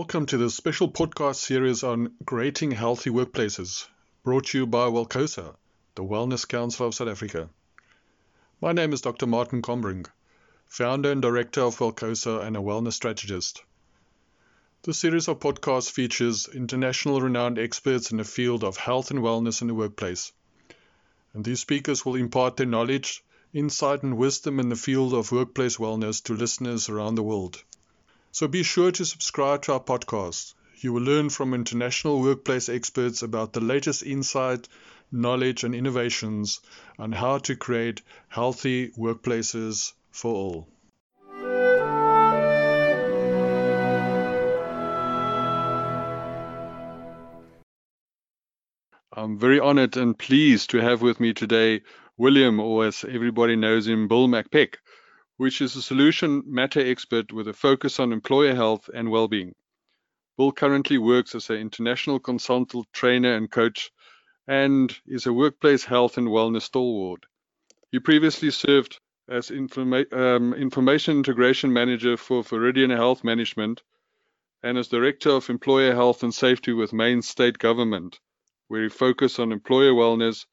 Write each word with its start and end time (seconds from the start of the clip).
Welcome 0.00 0.24
to 0.26 0.38
this 0.38 0.54
special 0.54 0.90
podcast 0.90 1.34
series 1.34 1.82
on 1.82 2.12
creating 2.24 2.70
healthy 2.70 3.10
workplaces, 3.10 3.86
brought 4.24 4.46
to 4.46 4.58
you 4.60 4.66
by 4.66 4.86
Welcosa, 4.86 5.56
the 5.94 6.02
Wellness 6.02 6.48
Council 6.48 6.86
of 6.86 6.94
South 6.94 7.08
Africa. 7.08 7.50
My 8.62 8.72
name 8.72 8.94
is 8.94 9.02
Dr. 9.02 9.26
Martin 9.26 9.60
Combrink, 9.60 10.06
founder 10.64 11.12
and 11.12 11.20
director 11.20 11.60
of 11.60 11.78
Welcosa 11.78 12.40
and 12.40 12.56
a 12.56 12.60
wellness 12.60 12.94
strategist. 12.94 13.62
This 14.84 14.96
series 14.96 15.28
of 15.28 15.38
podcasts 15.38 15.90
features 15.90 16.48
international 16.48 17.20
renowned 17.20 17.58
experts 17.58 18.10
in 18.10 18.16
the 18.16 18.24
field 18.24 18.64
of 18.64 18.78
health 18.78 19.10
and 19.10 19.20
wellness 19.20 19.60
in 19.60 19.68
the 19.68 19.74
workplace. 19.74 20.32
And 21.34 21.44
these 21.44 21.60
speakers 21.60 22.06
will 22.06 22.16
impart 22.16 22.56
their 22.56 22.64
knowledge, 22.64 23.22
insight, 23.52 24.02
and 24.02 24.16
wisdom 24.16 24.60
in 24.60 24.70
the 24.70 24.76
field 24.76 25.12
of 25.12 25.30
workplace 25.30 25.76
wellness 25.76 26.22
to 26.22 26.32
listeners 26.32 26.88
around 26.88 27.16
the 27.16 27.22
world. 27.22 27.62
So 28.32 28.46
be 28.46 28.62
sure 28.62 28.92
to 28.92 29.04
subscribe 29.04 29.62
to 29.62 29.72
our 29.72 29.80
podcast. 29.80 30.54
You 30.76 30.92
will 30.92 31.02
learn 31.02 31.30
from 31.30 31.52
international 31.52 32.20
workplace 32.20 32.68
experts 32.68 33.22
about 33.22 33.52
the 33.52 33.60
latest 33.60 34.04
insight, 34.04 34.68
knowledge, 35.10 35.64
and 35.64 35.74
innovations 35.74 36.60
on 36.96 37.10
how 37.10 37.38
to 37.38 37.56
create 37.56 38.02
healthy 38.28 38.90
workplaces 38.90 39.92
for 40.12 40.32
all. 40.32 40.68
I'm 49.12 49.38
very 49.38 49.58
honored 49.58 49.96
and 49.96 50.16
pleased 50.16 50.70
to 50.70 50.78
have 50.80 51.02
with 51.02 51.18
me 51.18 51.34
today 51.34 51.82
William, 52.16 52.60
or 52.60 52.86
as 52.86 53.04
everybody 53.04 53.56
knows 53.56 53.88
him, 53.88 54.06
Bill 54.06 54.28
McPeck 54.28 54.76
which 55.40 55.62
is 55.62 55.74
a 55.74 55.80
solution 55.80 56.42
matter 56.44 56.80
expert 56.80 57.32
with 57.32 57.48
a 57.48 57.54
focus 57.54 57.98
on 57.98 58.12
employer 58.12 58.54
health 58.54 58.90
and 58.92 59.10
well-being. 59.10 59.54
Bill 60.36 60.52
currently 60.52 60.98
works 60.98 61.34
as 61.34 61.48
an 61.48 61.56
international 61.56 62.20
consultant, 62.20 62.86
trainer, 62.92 63.34
and 63.36 63.50
coach, 63.50 63.90
and 64.46 64.94
is 65.06 65.24
a 65.24 65.32
workplace 65.32 65.82
health 65.82 66.18
and 66.18 66.28
wellness 66.28 66.64
stalwart. 66.64 67.24
He 67.90 68.00
previously 68.00 68.50
served 68.50 69.00
as 69.30 69.48
informa- 69.48 70.12
um, 70.12 70.52
information 70.52 71.16
integration 71.16 71.72
manager 71.72 72.18
for 72.18 72.42
Viridian 72.42 72.94
Health 72.94 73.24
Management 73.24 73.82
and 74.62 74.76
as 74.76 74.88
director 74.88 75.30
of 75.30 75.48
employer 75.48 75.94
health 75.94 76.22
and 76.22 76.34
safety 76.34 76.74
with 76.74 76.92
Maine 76.92 77.22
State 77.22 77.56
Government, 77.56 78.20
where 78.68 78.82
he 78.82 78.90
focused 78.90 79.40
on 79.40 79.52
employer 79.52 79.92
wellness, 79.92 80.44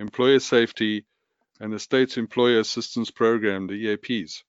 employer 0.00 0.40
safety, 0.40 1.06
and 1.62 1.72
the 1.72 1.78
state's 1.78 2.16
Employer 2.16 2.58
Assistance 2.58 3.12
Program, 3.12 3.68
the 3.68 3.86
EAPs. 3.86 4.42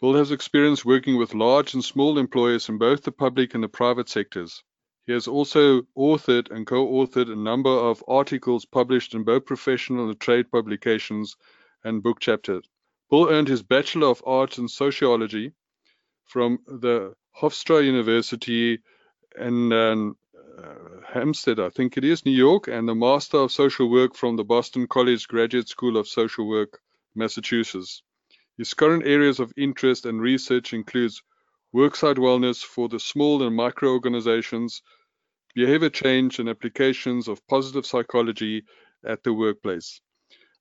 Bill 0.00 0.14
has 0.14 0.32
experience 0.32 0.84
working 0.84 1.16
with 1.16 1.32
large 1.32 1.72
and 1.72 1.84
small 1.84 2.18
employers 2.18 2.68
in 2.68 2.78
both 2.78 3.04
the 3.04 3.12
public 3.12 3.54
and 3.54 3.62
the 3.62 3.68
private 3.68 4.08
sectors. 4.08 4.64
He 5.06 5.12
has 5.12 5.28
also 5.28 5.82
authored 5.96 6.50
and 6.50 6.66
co-authored 6.66 7.30
a 7.32 7.36
number 7.36 7.70
of 7.70 8.02
articles 8.08 8.64
published 8.64 9.14
in 9.14 9.22
both 9.22 9.46
professional 9.46 10.08
and 10.08 10.18
trade 10.18 10.50
publications 10.50 11.36
and 11.84 12.02
book 12.02 12.18
chapters. 12.18 12.68
Bill 13.08 13.28
earned 13.30 13.46
his 13.46 13.62
Bachelor 13.62 14.08
of 14.08 14.24
Arts 14.26 14.58
in 14.58 14.66
Sociology 14.66 15.52
from 16.24 16.58
the 16.66 17.14
Hofstra 17.40 17.84
University 17.84 18.80
in 19.38 19.72
um, 19.72 20.16
Uh, 20.58 21.00
Hempstead, 21.12 21.60
I 21.60 21.68
think 21.68 21.96
it 21.96 22.04
is, 22.04 22.26
New 22.26 22.32
York, 22.32 22.66
and 22.66 22.88
the 22.88 22.94
Master 22.94 23.36
of 23.36 23.52
Social 23.52 23.88
Work 23.88 24.16
from 24.16 24.34
the 24.36 24.44
Boston 24.44 24.88
College 24.88 25.28
Graduate 25.28 25.68
School 25.68 25.96
of 25.96 26.08
Social 26.08 26.48
Work, 26.48 26.80
Massachusetts. 27.14 28.02
His 28.56 28.74
current 28.74 29.06
areas 29.06 29.38
of 29.38 29.52
interest 29.56 30.04
and 30.04 30.20
research 30.20 30.72
includes 30.72 31.22
worksite 31.72 32.16
wellness 32.16 32.64
for 32.64 32.88
the 32.88 32.98
small 32.98 33.44
and 33.44 33.54
micro 33.54 33.90
organizations, 33.90 34.82
behavior 35.54 35.90
change 35.90 36.40
and 36.40 36.48
applications 36.48 37.28
of 37.28 37.46
positive 37.46 37.86
psychology 37.86 38.64
at 39.04 39.22
the 39.22 39.32
workplace. 39.32 40.00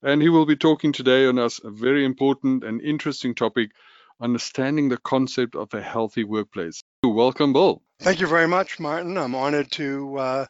And 0.04 0.22
he 0.22 0.30
will 0.30 0.46
be 0.46 0.56
talking 0.56 0.92
today 0.92 1.26
on 1.26 1.40
us 1.40 1.60
a 1.64 1.72
very 1.72 2.06
important 2.06 2.64
and 2.64 2.82
interesting 2.82 3.34
topic, 3.34 3.72
understanding 4.20 4.90
the 4.90 4.98
concept 4.98 5.56
of 5.56 5.74
a 5.74 5.82
healthy 5.82 6.24
workplace. 6.24 6.84
Welcome, 7.04 7.54
Bill. 7.54 7.82
Thank 8.00 8.20
you 8.20 8.28
very 8.28 8.48
much, 8.48 8.80
Martin. 8.80 9.18
I'm 9.18 9.36
honored 9.36 9.72
to 9.72 10.18
uh, 10.18 10.46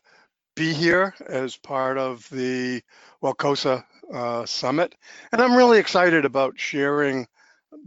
be 0.55 0.73
here 0.73 1.13
as 1.27 1.55
part 1.55 1.97
of 1.97 2.27
the 2.29 2.81
Welcosa 3.21 3.83
uh, 4.13 4.45
Summit. 4.45 4.95
And 5.31 5.41
I'm 5.41 5.55
really 5.55 5.79
excited 5.79 6.25
about 6.25 6.59
sharing 6.59 7.27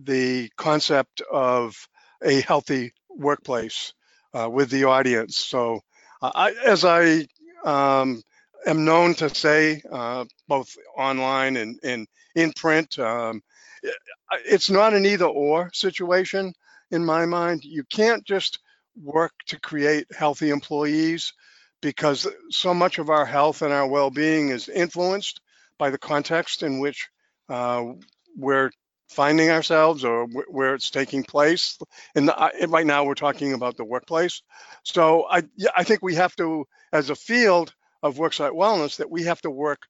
the 0.02 0.50
concept 0.56 1.20
of 1.30 1.88
a 2.22 2.41
healthy 2.41 2.92
workplace 3.08 3.92
uh, 4.34 4.48
with 4.48 4.70
the 4.70 4.84
audience. 4.84 5.36
So, 5.36 5.80
uh, 6.22 6.30
I, 6.34 6.54
as 6.64 6.84
I 6.84 7.26
um, 7.64 8.22
am 8.66 8.84
known 8.84 9.14
to 9.14 9.34
say, 9.34 9.82
uh, 9.91 10.24
both 10.48 10.76
online 10.97 11.56
and, 11.56 11.78
and 11.82 12.06
in 12.34 12.52
print, 12.52 12.98
um, 12.98 13.42
it's 14.44 14.70
not 14.70 14.94
an 14.94 15.06
either 15.06 15.26
or 15.26 15.70
situation 15.72 16.52
in 16.91 17.04
my 17.04 17.26
mind. 17.26 17.64
You 17.64 17.84
can't 17.84 18.24
just 18.24 18.58
work 19.02 19.32
to 19.46 19.60
create 19.60 20.06
healthy 20.16 20.50
employees 20.50 21.32
because 21.80 22.26
so 22.50 22.74
much 22.74 22.98
of 22.98 23.08
our 23.08 23.24
health 23.24 23.62
and 23.62 23.72
our 23.72 23.88
well-being 23.88 24.50
is 24.50 24.68
influenced 24.68 25.41
by 25.78 25.91
the 25.91 25.98
context 25.98 26.62
in 26.62 26.80
which 26.80 27.08
uh, 27.48 27.84
we're 28.36 28.70
finding 29.08 29.50
ourselves 29.50 30.04
or 30.04 30.26
where 30.26 30.74
it's 30.74 30.91
taking 30.91 31.24
place. 31.24 31.78
And 32.14 32.30
right 32.68 32.86
now 32.86 33.04
we're 33.04 33.14
talking 33.14 33.54
about 33.54 33.76
the 33.76 33.84
workplace. 33.84 34.42
So 34.84 35.26
I, 35.28 35.42
I 35.76 35.84
think 35.84 36.00
we 36.02 36.14
have 36.14 36.36
to, 36.36 36.66
as 36.92 37.10
a 37.10 37.16
field 37.16 37.74
of 38.02 38.16
worksite 38.16 38.52
wellness, 38.52 38.97
that 38.97 39.10
we 39.10 39.24
have 39.24 39.41
to 39.42 39.50
work 39.50 39.82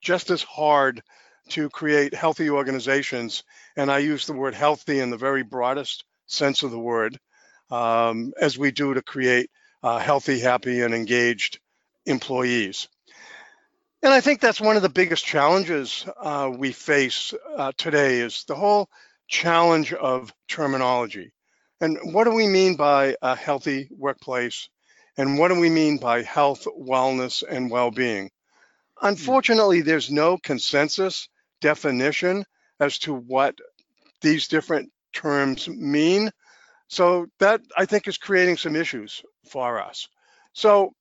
just 0.00 0.30
as 0.30 0.42
hard 0.42 1.02
to 1.50 1.70
create 1.70 2.14
healthy 2.14 2.50
organizations. 2.50 3.42
And 3.76 3.90
I 3.90 3.98
use 3.98 4.26
the 4.26 4.32
word 4.32 4.54
healthy 4.54 5.00
in 5.00 5.10
the 5.10 5.16
very 5.16 5.42
broadest 5.42 6.04
sense 6.26 6.62
of 6.62 6.70
the 6.70 6.78
word 6.78 7.18
um, 7.70 8.32
as 8.40 8.58
we 8.58 8.70
do 8.70 8.94
to 8.94 9.02
create 9.02 9.50
uh, 9.82 9.98
healthy, 9.98 10.40
happy, 10.40 10.82
and 10.82 10.94
engaged 10.94 11.60
employees. 12.06 12.88
And 14.02 14.12
I 14.12 14.20
think 14.20 14.40
that's 14.40 14.60
one 14.60 14.76
of 14.76 14.82
the 14.82 14.88
biggest 14.88 15.24
challenges 15.24 16.06
uh, 16.20 16.50
we 16.56 16.72
face 16.72 17.34
uh, 17.56 17.72
today 17.76 18.20
is 18.20 18.44
the 18.44 18.54
whole 18.54 18.88
challenge 19.26 19.92
of 19.92 20.32
terminology. 20.48 21.32
And 21.80 21.98
what 22.12 22.24
do 22.24 22.32
we 22.32 22.46
mean 22.46 22.76
by 22.76 23.16
a 23.22 23.34
healthy 23.34 23.88
workplace? 23.96 24.68
And 25.16 25.38
what 25.38 25.48
do 25.48 25.58
we 25.58 25.68
mean 25.68 25.98
by 25.98 26.22
health, 26.22 26.66
wellness, 26.78 27.42
and 27.48 27.70
well-being? 27.70 28.30
Unfortunately, 29.02 29.80
there's 29.80 30.10
no 30.10 30.38
consensus 30.38 31.28
definition 31.60 32.44
as 32.80 32.98
to 33.00 33.14
what 33.14 33.54
these 34.20 34.48
different 34.48 34.90
terms 35.12 35.68
mean. 35.68 36.30
So 36.88 37.26
that 37.38 37.60
I 37.76 37.84
think 37.84 38.08
is 38.08 38.16
creating 38.18 38.56
some 38.56 38.74
issues 38.74 39.22
for 39.50 39.80
us. 39.80 40.08
So 40.52 40.94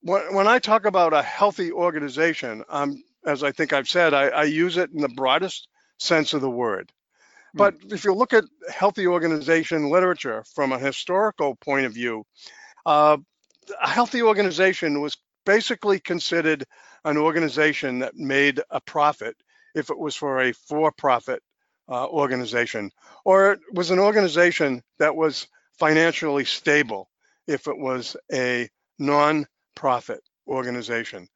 when, 0.00 0.34
when 0.34 0.46
I 0.46 0.58
talk 0.58 0.84
about 0.84 1.12
a 1.12 1.22
healthy 1.22 1.72
organization, 1.72 2.62
um, 2.68 3.02
as 3.26 3.42
I 3.42 3.52
think 3.52 3.72
I've 3.72 3.88
said, 3.88 4.14
I, 4.14 4.28
I 4.28 4.44
use 4.44 4.76
it 4.76 4.90
in 4.92 5.00
the 5.00 5.08
broadest 5.08 5.68
sense 5.98 6.34
of 6.34 6.40
the 6.40 6.50
word. 6.50 6.92
Hmm. 7.52 7.58
But 7.58 7.74
if 7.90 8.04
you 8.04 8.14
look 8.14 8.32
at 8.32 8.44
healthy 8.70 9.06
organization 9.06 9.90
literature 9.90 10.44
from 10.54 10.72
a 10.72 10.78
historical 10.78 11.56
point 11.56 11.86
of 11.86 11.94
view, 11.94 12.24
uh, 12.86 13.16
a 13.82 13.88
healthy 13.88 14.22
organization 14.22 15.00
was 15.00 15.16
basically 15.46 15.98
considered 15.98 16.64
an 17.04 17.16
organization 17.16 18.00
that 18.00 18.16
made 18.16 18.60
a 18.70 18.80
profit 18.80 19.36
if 19.74 19.90
it 19.90 19.98
was 19.98 20.14
for 20.14 20.40
a 20.40 20.52
for-profit 20.52 21.42
uh, 21.88 22.06
organization, 22.06 22.90
or 23.24 23.52
it 23.52 23.60
was 23.72 23.90
an 23.90 23.98
organization 23.98 24.82
that 24.98 25.16
was 25.16 25.46
financially 25.78 26.44
stable 26.44 27.08
if 27.46 27.66
it 27.66 27.76
was 27.76 28.16
a 28.32 28.68
non-profit 28.98 30.20
organization. 30.46 31.28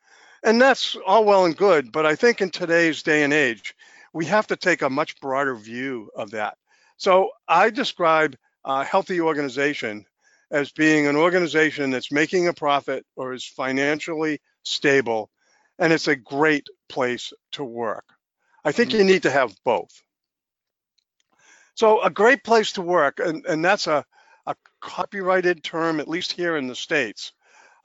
And 0.43 0.61
that's 0.61 0.97
all 1.07 1.25
well 1.25 1.45
and 1.45 1.57
good, 1.57 1.93
but 1.93 2.07
I 2.07 2.15
think 2.15 2.41
in 2.41 2.51
today's 2.51 3.03
day 3.03 3.25
and 3.25 3.33
age, 3.33 3.75
we 4.13 4.25
have 4.27 4.47
to 4.47 4.57
take 4.57 4.83
a 4.83 4.91
much 4.91 5.21
broader 5.21 5.55
view 5.55 6.11
of 6.17 6.31
that. 6.31 6.57
So 6.97 7.31
I 7.47 7.71
describe 7.71 8.37
a 8.65 8.85
healthy 8.85 9.21
organization 9.21 10.07
as 10.51 10.73
being 10.73 11.07
an 11.07 11.17
organization 11.17 11.91
that's 11.91 12.13
making 12.13 12.49
a 12.49 12.55
profit 12.55 13.05
or 13.17 13.33
is 13.33 13.45
financially 13.45 14.41
stable, 14.63 15.31
and 15.79 15.93
it's 15.93 16.09
a 16.09 16.17
great 16.17 16.67
place 16.89 17.33
to 17.53 17.65
work. 17.65 18.05
I 18.69 18.73
think 18.73 18.93
you 18.93 19.03
need 19.03 19.23
to 19.23 19.31
have 19.31 19.55
both. 19.65 20.03
So 21.75 22.03
a 22.03 22.11
great 22.11 22.45
place 22.45 22.73
to 22.73 22.83
work, 22.83 23.19
and, 23.19 23.47
and 23.47 23.65
that's 23.65 23.87
a, 23.87 24.05
a 24.45 24.55
copyrighted 24.83 25.65
term, 25.65 26.01
at 26.01 26.09
least 26.09 26.33
here 26.33 26.59
in 26.59 26.67
the 26.67 26.75
States, 26.75 27.33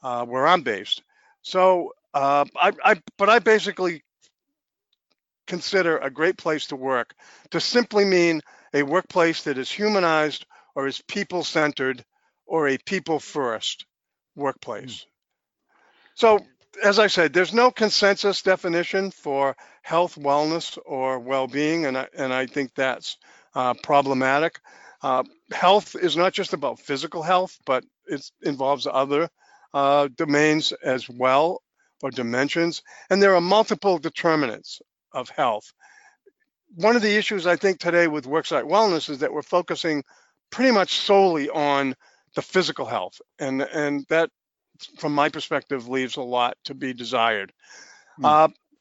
uh, 0.02 0.26
where 0.26 0.46
I'm 0.46 0.60
based. 0.60 1.02
So 1.40 1.94
uh, 2.12 2.44
I, 2.54 2.72
I, 2.84 3.02
but 3.16 3.30
I 3.30 3.38
basically 3.38 4.02
consider 5.46 5.96
a 5.96 6.10
great 6.10 6.36
place 6.36 6.66
to 6.66 6.76
work 6.76 7.14
to 7.52 7.60
simply 7.60 8.04
mean 8.04 8.42
a 8.74 8.82
workplace 8.82 9.44
that 9.44 9.56
is 9.56 9.70
humanized 9.70 10.44
or 10.74 10.86
is 10.86 11.00
people-centered 11.08 12.04
or 12.44 12.68
a 12.68 12.76
people 12.76 13.18
first 13.20 13.86
workplace. 14.36 15.06
So, 16.14 16.40
as 16.82 16.98
I 16.98 17.06
said, 17.06 17.32
there's 17.32 17.54
no 17.54 17.70
consensus 17.70 18.42
definition 18.42 19.12
for 19.12 19.56
health, 19.84 20.16
wellness, 20.16 20.78
or 20.86 21.18
well 21.18 21.46
being, 21.46 21.84
and, 21.84 21.96
I, 21.96 22.08
and 22.16 22.32
I 22.32 22.46
think 22.46 22.74
that's 22.74 23.18
uh, 23.54 23.74
problematic. 23.82 24.60
Uh, 25.02 25.24
health 25.52 25.94
is 25.94 26.16
not 26.16 26.32
just 26.32 26.54
about 26.54 26.80
physical 26.80 27.22
health, 27.22 27.58
but 27.66 27.84
it 28.06 28.24
involves 28.42 28.88
other 28.90 29.28
uh, 29.74 30.08
domains 30.16 30.72
as 30.82 31.08
well, 31.08 31.62
or 32.02 32.10
dimensions, 32.10 32.82
and 33.10 33.22
there 33.22 33.34
are 33.34 33.42
multiple 33.42 33.98
determinants 33.98 34.80
of 35.12 35.28
health. 35.28 35.70
One 36.76 36.96
of 36.96 37.02
the 37.02 37.16
issues 37.16 37.46
I 37.46 37.56
think 37.56 37.78
today 37.78 38.08
with 38.08 38.24
worksite 38.24 38.64
wellness 38.64 39.10
is 39.10 39.18
that 39.18 39.32
we're 39.34 39.42
focusing 39.42 40.02
pretty 40.50 40.70
much 40.70 40.94
solely 40.94 41.50
on 41.50 41.94
the 42.34 42.42
physical 42.42 42.86
health, 42.86 43.20
and 43.38 43.60
and 43.60 44.06
that, 44.08 44.30
from 44.96 45.14
my 45.14 45.28
perspective, 45.28 45.88
leaves 45.88 46.16
a 46.16 46.22
lot 46.22 46.56
to 46.64 46.74
be 46.74 46.94
desired. 46.94 47.52
Mm. 48.18 48.24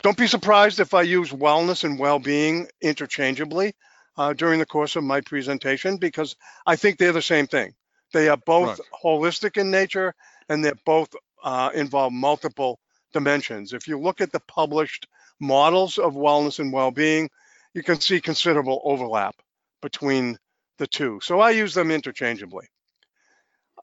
Don't 0.02 0.18
be 0.18 0.28
surprised 0.28 0.80
if 0.80 0.94
I 0.94 1.04
use 1.04 1.32
wellness 1.32 1.84
and 1.84 2.00
well-being 2.00 2.68
interchangeably 2.82 3.74
uh, 4.18 4.34
during 4.34 4.60
the 4.60 4.66
course 4.66 4.96
of 4.96 5.04
my 5.04 5.22
presentation 5.22 5.98
because 5.98 6.36
I 6.66 6.76
think 6.76 6.98
they're 6.98 7.14
the 7.14 7.22
same 7.22 7.48
thing. 7.48 7.74
They 8.12 8.30
are 8.30 8.38
both 8.38 8.80
right. 8.80 8.88
holistic 9.04 9.58
in 9.58 9.72
nature 9.72 10.14
and 10.50 10.64
they're 10.64 10.74
both 10.86 11.10
uh, 11.44 11.72
involve 11.74 12.14
multiple 12.14 12.80
dimensions. 13.12 13.74
If 13.74 13.88
you 13.88 14.00
look 14.00 14.22
at 14.22 14.32
the 14.32 14.40
published 14.42 15.08
models 15.40 15.98
of 15.98 16.14
wellness 16.14 16.60
and 16.60 16.72
well-being, 16.72 17.30
you 17.74 17.84
can 17.84 18.00
see 18.00 18.22
considerable 18.22 18.82
overlap 18.84 19.36
between 19.82 20.38
the 20.78 20.88
two. 20.88 21.20
So 21.22 21.40
I 21.40 21.52
use 21.52 21.74
them 21.74 21.92
interchangeably. 21.92 22.68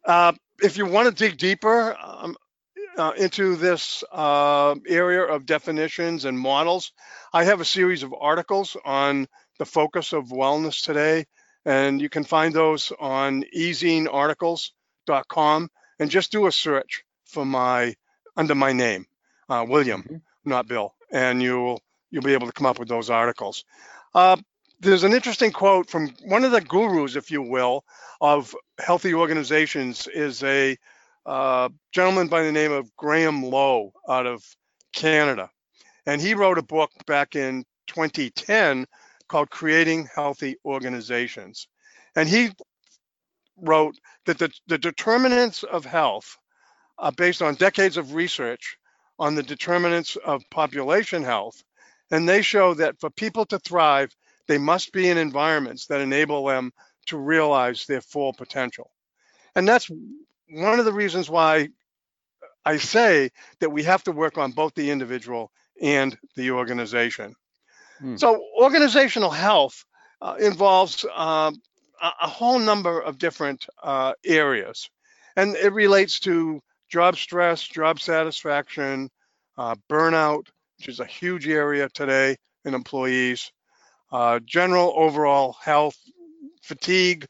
Uh, 0.04 0.32
if 0.62 0.76
you 0.76 0.86
want 0.86 1.08
to 1.08 1.14
dig 1.14 1.38
deeper 1.38 1.96
um, 2.00 2.36
uh, 3.00 3.12
into 3.16 3.56
this 3.56 4.04
uh, 4.12 4.76
area 4.86 5.24
of 5.24 5.46
definitions 5.46 6.26
and 6.26 6.38
models, 6.38 6.92
I 7.32 7.44
have 7.44 7.60
a 7.60 7.64
series 7.64 8.02
of 8.02 8.12
articles 8.14 8.76
on 8.84 9.26
the 9.58 9.64
focus 9.64 10.12
of 10.12 10.26
wellness 10.26 10.84
today, 10.84 11.24
and 11.64 11.98
you 12.00 12.08
can 12.10 12.22
find 12.24 12.54
those 12.54 12.92
on 13.00 13.44
ezinearticles.com 13.56 15.70
and 15.98 16.10
just 16.10 16.30
do 16.30 16.46
a 16.46 16.52
search 16.52 17.02
for 17.24 17.46
my 17.46 17.94
under 18.36 18.54
my 18.54 18.72
name, 18.72 19.06
uh, 19.48 19.64
William, 19.66 20.02
mm-hmm. 20.02 20.16
not 20.44 20.68
Bill, 20.68 20.94
and 21.10 21.42
you'll 21.42 21.80
you'll 22.10 22.22
be 22.22 22.34
able 22.34 22.48
to 22.48 22.52
come 22.52 22.66
up 22.66 22.78
with 22.78 22.88
those 22.88 23.08
articles. 23.08 23.64
Uh, 24.14 24.36
there's 24.80 25.04
an 25.04 25.14
interesting 25.14 25.52
quote 25.52 25.88
from 25.88 26.10
one 26.24 26.44
of 26.44 26.52
the 26.52 26.60
gurus, 26.60 27.16
if 27.16 27.30
you 27.30 27.40
will, 27.40 27.82
of 28.20 28.54
healthy 28.78 29.14
organizations 29.14 30.06
is 30.06 30.42
a 30.42 30.76
uh, 31.26 31.68
gentleman 31.92 32.28
by 32.28 32.42
the 32.42 32.52
name 32.52 32.72
of 32.72 32.94
Graham 32.96 33.42
Lowe 33.42 33.92
out 34.08 34.26
of 34.26 34.42
Canada. 34.92 35.50
And 36.06 36.20
he 36.20 36.34
wrote 36.34 36.58
a 36.58 36.62
book 36.62 36.90
back 37.06 37.36
in 37.36 37.64
2010 37.88 38.86
called 39.28 39.50
Creating 39.50 40.08
Healthy 40.14 40.56
Organizations. 40.64 41.68
And 42.16 42.28
he 42.28 42.50
wrote 43.56 43.96
that 44.26 44.38
the, 44.38 44.50
the 44.66 44.78
determinants 44.78 45.62
of 45.62 45.84
health 45.84 46.36
are 46.98 47.12
based 47.12 47.42
on 47.42 47.54
decades 47.54 47.96
of 47.96 48.14
research 48.14 48.76
on 49.18 49.34
the 49.34 49.42
determinants 49.42 50.16
of 50.16 50.42
population 50.50 51.22
health. 51.22 51.62
And 52.10 52.28
they 52.28 52.42
show 52.42 52.74
that 52.74 52.98
for 53.00 53.10
people 53.10 53.46
to 53.46 53.58
thrive, 53.58 54.10
they 54.48 54.58
must 54.58 54.92
be 54.92 55.08
in 55.08 55.18
environments 55.18 55.86
that 55.86 56.00
enable 56.00 56.46
them 56.46 56.72
to 57.06 57.18
realize 57.18 57.86
their 57.86 58.00
full 58.00 58.32
potential. 58.32 58.90
And 59.54 59.68
that's 59.68 59.90
one 60.50 60.78
of 60.78 60.84
the 60.84 60.92
reasons 60.92 61.30
why 61.30 61.68
I 62.64 62.76
say 62.76 63.30
that 63.60 63.70
we 63.70 63.82
have 63.84 64.04
to 64.04 64.12
work 64.12 64.38
on 64.38 64.52
both 64.52 64.74
the 64.74 64.90
individual 64.90 65.50
and 65.80 66.16
the 66.36 66.50
organization. 66.50 67.34
Hmm. 67.98 68.16
So, 68.16 68.42
organizational 68.60 69.30
health 69.30 69.84
uh, 70.20 70.36
involves 70.38 71.04
uh, 71.04 71.52
a, 72.02 72.28
whole 72.28 72.58
number 72.58 73.00
of 73.00 73.18
different 73.18 73.66
uh, 73.82 74.12
areas, 74.24 74.90
and 75.36 75.54
it 75.56 75.72
relates 75.72 76.20
to 76.20 76.60
job 76.88 77.16
stress, 77.16 77.62
job 77.62 78.00
satisfaction, 78.00 79.10
uh, 79.56 79.74
burnout, 79.88 80.46
which 80.78 80.88
is 80.88 81.00
a 81.00 81.06
huge 81.06 81.48
area 81.48 81.88
today 81.88 82.36
in 82.64 82.74
employees, 82.74 83.52
uh, 84.12 84.40
general 84.44 84.92
overall 84.96 85.56
health, 85.62 85.96
fatigue, 86.62 87.26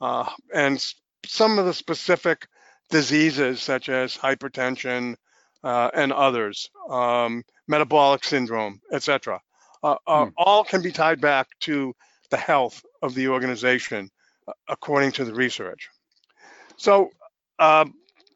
uh, 0.00 0.28
and 0.54 0.94
some 1.26 1.58
of 1.58 1.66
the 1.66 1.74
specific 1.74 2.46
diseases 2.90 3.62
such 3.62 3.88
as 3.88 4.16
hypertension 4.16 5.16
uh, 5.62 5.90
and 5.94 6.12
others, 6.12 6.70
um, 6.88 7.42
metabolic 7.68 8.24
syndrome, 8.24 8.80
etc. 8.92 9.40
Uh, 9.82 9.96
uh, 10.06 10.24
hmm. 10.26 10.30
All 10.36 10.64
can 10.64 10.82
be 10.82 10.92
tied 10.92 11.20
back 11.20 11.48
to 11.60 11.94
the 12.30 12.36
health 12.36 12.82
of 13.02 13.14
the 13.14 13.28
organization, 13.28 14.10
uh, 14.46 14.52
according 14.68 15.12
to 15.12 15.24
the 15.24 15.34
research. 15.34 15.88
So, 16.76 17.10
um, 17.58 17.94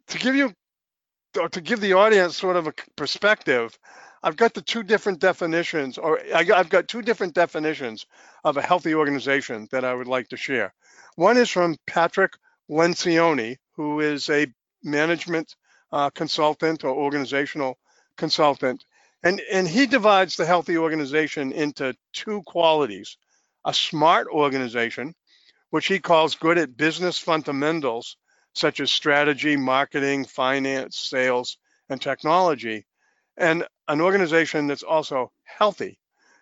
to 0.09 0.19
give 0.19 0.35
you, 0.35 0.53
or 1.39 1.49
to 1.49 1.61
give 1.61 1.81
the 1.81 1.95
audience 1.95 2.37
sort 2.37 2.57
of 2.57 2.67
a 2.67 2.75
perspective, 2.97 3.79
I've 4.23 4.37
got 4.37 4.55
the 4.55 4.63
two 4.63 4.83
different 4.83 5.19
definitions, 5.19 5.99
or 5.99 6.21
I, 6.35 6.45
have 6.45 6.69
got 6.69 6.89
two 6.89 7.03
different 7.03 7.35
definitions 7.35 8.07
of 8.43 8.57
a 8.57 8.63
healthy 8.63 8.95
organization 8.95 9.69
that 9.71 9.85
I 9.85 9.95
would 9.95 10.07
like 10.07 10.29
to 10.29 10.37
share. 10.37 10.73
One 11.17 11.37
is 11.37 11.51
from 11.51 11.77
Patrick 11.87 12.33
Lencioni, 12.71 13.57
who 13.77 14.01
is 14.01 14.29
a 14.31 14.47
management 14.83 15.55
uh, 15.93 16.11
consultant 16.11 16.85
or 16.85 16.91
organizational 16.91 17.79
consultant, 18.17 18.85
and, 19.23 19.41
and 19.51 19.67
he 19.67 19.87
divides 19.87 20.37
the 20.37 20.47
healthy 20.47 20.77
organization 20.77 21.53
into 21.53 21.95
two 22.13 22.43
qualities 22.43 23.17
a 23.67 23.73
smart 23.73 24.27
organization, 24.29 25.15
which 25.71 25.87
he 25.87 25.99
calls 25.99 26.35
good 26.35 26.59
at 26.59 26.77
business 26.77 27.19
fundamentals 27.19 28.19
such 28.55 28.79
as 28.79 28.91
strategy, 28.91 29.57
marketing, 29.57 30.25
finance, 30.25 30.99
sales, 30.99 31.59
and 31.89 32.01
technology, 32.01 32.87
and 33.37 33.67
an 33.89 34.01
organization 34.01 34.67
that's 34.67 34.83
also 34.83 35.33
healthy. 35.45 35.99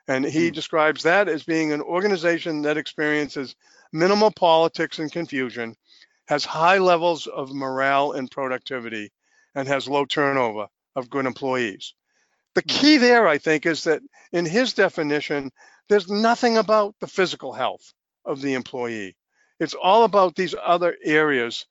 And 0.09 0.25
he 0.25 0.51
mm. 0.51 0.55
describes 0.55 1.05
that 1.05 1.29
as 1.29 1.45
being 1.45 1.73
an 1.73 1.81
organization 1.81 2.63
that 2.63 2.77
experiences 2.77 3.55
minimal 3.93 4.31
politics 4.31 4.99
and 4.99 5.11
confusion, 5.11 5.75
has 6.29 6.45
high 6.45 6.79
levels 6.79 7.27
of 7.27 7.53
morale 7.53 8.13
and 8.13 8.31
productivity, 8.31 9.11
and 9.55 9.69
has 9.69 9.89
low 9.89 10.05
turnover 10.05 10.69
of 10.97 11.11
good 11.11 11.27
employees. 11.27 11.95
The 12.55 12.63
hmm. 12.63 12.69
key 12.69 12.97
there, 12.99 13.27
I 13.27 13.39
think, 13.39 13.67
is 13.67 13.85
that 13.85 14.03
in 14.33 14.47
his 14.47 14.75
definition, 14.75 15.51
there's 15.89 16.09
nothing 16.09 16.57
about 16.57 16.95
the 17.01 17.07
physical 17.07 17.53
health 17.53 17.93
of 18.25 18.41
the 18.41 18.55
employee. 18.55 19.17
It's 19.59 19.75
all 19.75 20.05
about 20.05 20.35
these 20.37 20.55
other 20.61 20.97
areas 21.05 21.67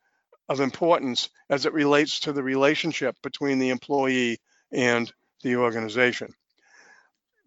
of 0.50 0.60
importance 0.60 1.30
as 1.50 1.66
it 1.66 1.74
relates 1.74 2.20
to 2.22 2.34
the 2.34 2.44
relationship 2.44 3.16
between 3.24 3.60
the 3.60 3.70
employee 3.70 4.40
and 4.72 5.12
the 5.44 5.56
organization. 5.56 6.34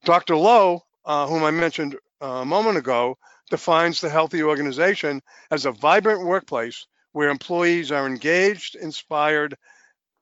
Dr. 0.05 0.37
Lowe, 0.37 0.83
uh, 1.05 1.27
whom 1.27 1.45
I 1.45 1.51
mentioned 1.51 1.97
uh, 2.21 2.27
a 2.27 2.45
moment 2.45 2.79
ago, 2.79 3.19
defines 3.51 4.01
the 4.01 4.11
healthy 4.11 4.43
organization 4.43 5.23
as 5.51 5.67
a 5.67 5.73
vibrant 5.73 6.25
workplace 6.27 6.87
where 7.15 7.31
employees 7.31 7.91
are 7.91 8.07
engaged, 8.07 8.77
inspired, 8.77 9.57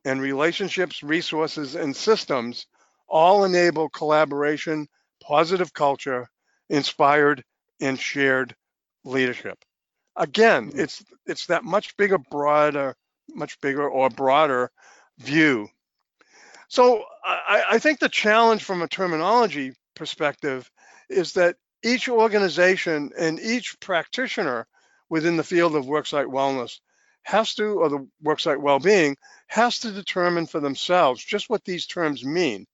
and 0.04 0.20
relationships, 0.20 1.02
resources, 1.02 1.74
and 1.74 1.94
systems 1.96 2.66
all 3.08 3.44
enable 3.44 3.88
collaboration, 3.90 4.86
positive 5.22 5.74
culture, 5.74 6.30
inspired, 6.70 7.42
and 7.80 7.98
shared 7.98 8.54
leadership. 9.04 9.58
Again, 10.16 10.68
mm-hmm. 10.68 10.78
it's 10.78 11.02
it's 11.26 11.46
that 11.46 11.64
much 11.64 11.96
bigger, 11.96 12.18
broader, 12.18 12.94
much 13.28 13.60
bigger 13.60 13.88
or 13.88 14.08
broader 14.08 14.70
view 15.18 15.68
so 16.72 17.04
I, 17.22 17.64
I 17.72 17.78
think 17.78 17.98
the 17.98 18.08
challenge 18.08 18.64
from 18.64 18.80
a 18.80 18.88
terminology 18.88 19.74
perspective 19.94 20.70
is 21.10 21.34
that 21.34 21.56
each 21.84 22.08
organization 22.08 23.10
and 23.18 23.38
each 23.38 23.78
practitioner 23.78 24.66
within 25.12 25.36
the 25.36 25.44
field 25.44 25.76
of 25.76 25.84
worksite 25.84 26.24
wellness 26.24 26.80
has 27.22 27.54
to, 27.54 27.64
or 27.64 27.90
the 27.90 28.08
worksite 28.24 28.58
well-being, 28.58 29.14
has 29.46 29.78
to 29.78 29.92
determine 29.92 30.46
for 30.46 30.58
themselves 30.58 31.22
just 31.22 31.50
what 31.50 31.62
these 31.66 31.84
terms 31.86 32.24
mean, 32.24 32.66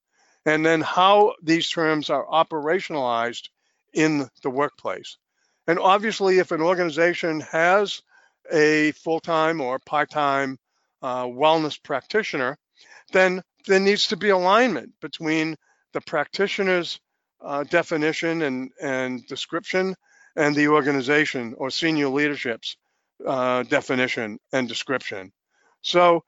and 0.47 0.64
then 0.64 0.80
how 0.80 1.35
these 1.42 1.68
terms 1.68 2.11
are 2.11 2.25
operationalized 2.26 3.49
in 3.92 4.28
the 4.45 4.50
workplace. 4.50 5.18
And 5.66 5.80
obviously, 5.80 6.38
if 6.38 6.52
an 6.52 6.62
organization 6.62 7.40
has 7.40 8.02
a 8.52 8.92
full-time 8.92 9.61
or 9.61 9.80
part-time 9.80 10.59
uh, 11.02 11.25
wellness 11.25 11.83
practitioner, 11.83 12.57
then 13.12 13.42
there 13.66 13.80
needs 13.80 14.07
to 14.07 14.16
be 14.16 14.28
alignment 14.28 14.92
between 15.00 15.57
the 15.92 16.00
practitioner's 16.02 17.00
uh, 17.40 17.64
definition 17.64 18.42
and, 18.42 18.71
and 18.80 19.26
description 19.26 19.97
and 20.37 20.54
the 20.54 20.68
organization 20.68 21.54
or 21.58 21.70
senior 21.70 22.08
leadership's 22.08 22.76
uh, 23.26 23.62
definition 23.64 24.38
and 24.52 24.68
description. 24.68 25.32
So 25.82 26.25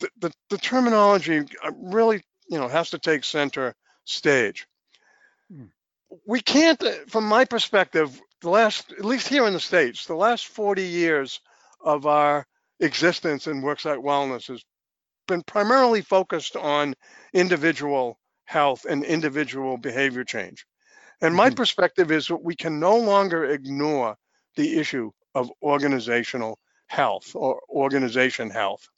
the, 0.00 0.10
the, 0.20 0.32
the, 0.50 0.58
terminology 0.58 1.38
uh, 1.38 1.70
really, 1.76 2.22
you 2.48 2.58
know, 2.58 2.68
has 2.68 2.90
to 2.90 2.98
take 2.98 3.24
center 3.24 3.74
stage. 4.04 4.66
Hmm. 5.50 5.66
We 6.26 6.40
can't, 6.40 6.82
uh, 6.82 6.92
from 7.08 7.24
my 7.24 7.44
perspective, 7.44 8.20
the 8.42 8.50
last, 8.50 8.92
at 8.92 9.04
least 9.04 9.28
here 9.28 9.46
in 9.46 9.52
the 9.52 9.60
States, 9.60 10.06
the 10.06 10.14
last 10.14 10.46
40 10.48 10.82
years 10.82 11.40
of 11.80 12.06
our 12.06 12.46
existence 12.80 13.46
in 13.46 13.62
worksite 13.62 14.02
wellness 14.02 14.48
has 14.48 14.62
been 15.28 15.42
primarily 15.42 16.02
focused 16.02 16.56
on 16.56 16.94
individual 17.32 18.18
health 18.44 18.84
and 18.88 19.04
individual 19.04 19.78
behavior 19.78 20.24
change. 20.24 20.66
And 21.22 21.34
my 21.34 21.46
mm-hmm. 21.46 21.54
perspective 21.54 22.10
is 22.10 22.26
that 22.26 22.42
we 22.42 22.56
can 22.56 22.80
no 22.80 22.96
longer 22.96 23.44
ignore 23.44 24.16
the 24.56 24.78
issue 24.78 25.12
of 25.34 25.50
organizational 25.62 26.58
health 26.88 27.34
or 27.34 27.60
organization 27.70 28.50
health. 28.50 28.88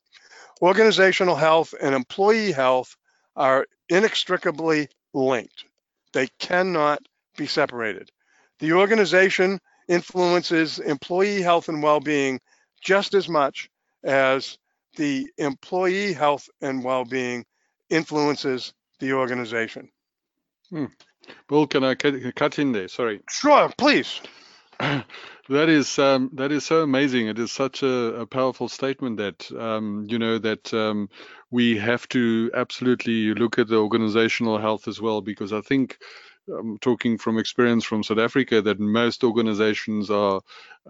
Organizational 0.62 1.36
health 1.36 1.74
and 1.80 1.94
employee 1.94 2.50
health 2.50 2.96
are 3.36 3.66
inextricably 3.88 4.88
linked. 5.12 5.64
They 6.12 6.28
cannot 6.38 7.00
be 7.36 7.46
separated. 7.46 8.10
The 8.58 8.72
organization 8.72 9.60
influences 9.88 10.78
employee 10.78 11.42
health 11.42 11.68
and 11.68 11.82
well-being 11.82 12.40
just 12.80 13.14
as 13.14 13.28
much 13.28 13.68
as 14.02 14.58
the 14.96 15.28
employee 15.38 16.12
health 16.12 16.48
and 16.62 16.82
well-being 16.82 17.44
influences 17.90 18.72
the 19.00 19.12
organization. 19.12 19.90
Hmm. 20.70 20.86
Bill, 21.48 21.66
can 21.66 21.84
I 21.84 21.94
cut 21.94 22.58
in 22.58 22.72
there? 22.72 22.88
Sorry. 22.88 23.20
Sure, 23.28 23.70
please. 23.76 24.20
that 24.78 25.68
is 25.68 25.98
um, 25.98 26.30
that 26.34 26.50
is 26.50 26.64
so 26.64 26.82
amazing. 26.82 27.28
It 27.28 27.38
is 27.38 27.52
such 27.52 27.82
a, 27.82 28.22
a 28.22 28.26
powerful 28.26 28.68
statement 28.68 29.18
that 29.18 29.50
um, 29.52 30.06
you 30.08 30.18
know 30.18 30.38
that 30.38 30.72
um, 30.74 31.08
we 31.50 31.78
have 31.78 32.08
to 32.08 32.50
absolutely 32.54 33.34
look 33.34 33.58
at 33.58 33.68
the 33.68 33.76
organizational 33.76 34.58
health 34.58 34.88
as 34.88 35.00
well 35.00 35.20
because 35.20 35.52
I 35.52 35.60
think 35.60 35.98
I'm 36.48 36.78
talking 36.78 37.18
from 37.18 37.38
experience 37.38 37.84
from 37.84 38.02
South 38.02 38.18
Africa 38.18 38.60
that 38.62 38.80
most 38.80 39.22
organizations 39.22 40.10
are 40.10 40.40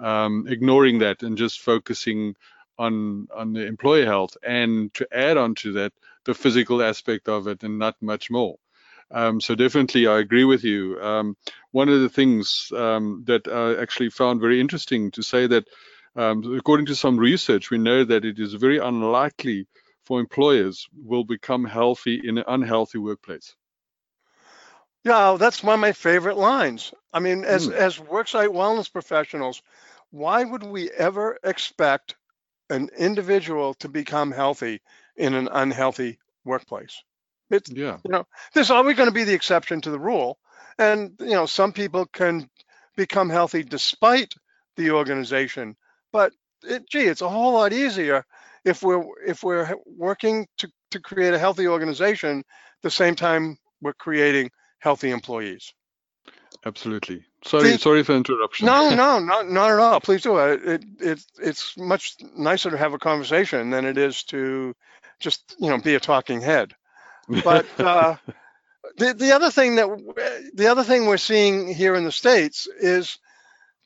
um, 0.00 0.46
ignoring 0.48 0.98
that 1.00 1.22
and 1.22 1.36
just 1.36 1.60
focusing 1.60 2.34
on 2.78 3.28
on 3.34 3.52
the 3.52 3.66
employee 3.66 4.04
health 4.04 4.36
and 4.42 4.92
to 4.94 5.06
add 5.12 5.36
on 5.36 5.54
to 5.56 5.72
that 5.72 5.92
the 6.24 6.34
physical 6.34 6.82
aspect 6.82 7.28
of 7.28 7.46
it 7.46 7.62
and 7.62 7.78
not 7.78 7.96
much 8.00 8.30
more. 8.30 8.56
Um, 9.10 9.40
so 9.40 9.54
definitely, 9.54 10.06
I 10.06 10.18
agree 10.18 10.44
with 10.44 10.64
you. 10.64 11.00
Um, 11.00 11.36
one 11.70 11.88
of 11.88 12.00
the 12.00 12.08
things 12.08 12.70
um, 12.74 13.24
that 13.26 13.46
I 13.48 13.80
actually 13.80 14.10
found 14.10 14.40
very 14.40 14.60
interesting 14.60 15.10
to 15.12 15.22
say 15.22 15.46
that, 15.46 15.64
um, 16.16 16.56
according 16.56 16.86
to 16.86 16.94
some 16.94 17.18
research, 17.18 17.70
we 17.70 17.78
know 17.78 18.04
that 18.04 18.24
it 18.24 18.38
is 18.38 18.54
very 18.54 18.78
unlikely 18.78 19.66
for 20.04 20.20
employers 20.20 20.86
will 20.94 21.24
become 21.24 21.64
healthy 21.64 22.20
in 22.22 22.38
an 22.38 22.44
unhealthy 22.46 22.98
workplace. 22.98 23.54
Yeah, 25.04 25.36
that's 25.38 25.62
one 25.62 25.74
of 25.74 25.80
my 25.80 25.92
favorite 25.92 26.38
lines. 26.38 26.92
I 27.12 27.20
mean, 27.20 27.44
as 27.44 27.68
mm. 27.68 27.72
as 27.72 27.98
worksite 27.98 28.48
wellness 28.48 28.90
professionals, 28.90 29.62
why 30.10 30.44
would 30.44 30.62
we 30.62 30.90
ever 30.90 31.38
expect 31.44 32.16
an 32.70 32.88
individual 32.96 33.74
to 33.74 33.88
become 33.88 34.30
healthy 34.30 34.80
in 35.16 35.34
an 35.34 35.48
unhealthy 35.52 36.18
workplace? 36.44 37.02
It's 37.54 37.70
yeah. 37.70 37.98
You 38.04 38.10
know, 38.10 38.26
there's 38.52 38.70
always 38.70 38.96
going 38.96 39.08
to 39.08 39.14
be 39.14 39.24
the 39.24 39.34
exception 39.34 39.80
to 39.82 39.90
the 39.90 39.98
rule, 39.98 40.38
and 40.78 41.12
you 41.20 41.34
know, 41.34 41.46
some 41.46 41.72
people 41.72 42.06
can 42.06 42.48
become 42.96 43.30
healthy 43.30 43.62
despite 43.62 44.34
the 44.76 44.90
organization. 44.90 45.76
But 46.12 46.32
it, 46.62 46.88
gee, 46.88 47.06
it's 47.06 47.22
a 47.22 47.28
whole 47.28 47.52
lot 47.54 47.72
easier 47.72 48.24
if 48.64 48.82
we're 48.82 49.04
if 49.26 49.42
we're 49.42 49.74
working 49.86 50.46
to 50.58 50.68
to 50.90 51.00
create 51.00 51.34
a 51.34 51.38
healthy 51.38 51.68
organization. 51.68 52.44
the 52.82 52.90
same 52.90 53.14
time, 53.14 53.56
we're 53.80 53.94
creating 53.94 54.50
healthy 54.78 55.10
employees. 55.10 55.72
Absolutely. 56.66 57.24
Sorry, 57.44 57.72
the, 57.72 57.78
sorry 57.78 58.02
for 58.02 58.14
interruption. 58.14 58.66
No, 58.66 58.90
no, 58.94 59.18
not 59.18 59.48
not 59.48 59.70
at 59.70 59.78
all. 59.78 60.00
Please 60.00 60.22
do 60.22 60.38
it. 60.38 60.64
It 60.64 60.84
it 61.00 61.20
it's 61.40 61.76
much 61.76 62.16
nicer 62.36 62.70
to 62.70 62.78
have 62.78 62.94
a 62.94 62.98
conversation 62.98 63.70
than 63.70 63.84
it 63.84 63.98
is 63.98 64.24
to 64.24 64.74
just 65.20 65.54
you 65.58 65.68
know 65.68 65.78
be 65.78 65.94
a 65.94 66.00
talking 66.00 66.40
head. 66.40 66.74
But 67.28 67.66
uh, 67.80 68.16
the 68.96 69.14
the 69.14 69.32
other 69.32 69.50
thing 69.50 69.76
that 69.76 70.50
the 70.54 70.68
other 70.68 70.84
thing 70.84 71.06
we're 71.06 71.16
seeing 71.16 71.72
here 71.72 71.94
in 71.94 72.04
the 72.04 72.12
states 72.12 72.66
is 72.66 73.18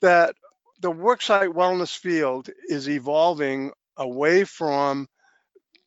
that 0.01 0.35
the 0.81 0.93
worksite 0.93 1.53
wellness 1.53 1.97
field 1.97 2.51
is 2.69 2.89
evolving 2.89 3.73
away 3.97 4.45
from 4.45 5.09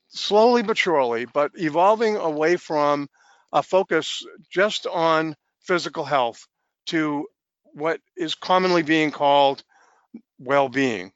slowly 0.10 0.64
but 0.64 0.78
surely, 0.78 1.26
but 1.26 1.52
evolving 1.56 2.18
away 2.18 2.58
from 2.58 3.08
a 3.54 3.64
focus 3.64 4.26
just 4.50 4.86
on 4.88 5.36
physical 5.62 6.04
health 6.04 6.46
to 6.88 7.28
what 7.74 8.00
is 8.18 8.36
commonly 8.36 8.84
being 8.84 9.12
called 9.12 9.64
well-being. 10.40 11.12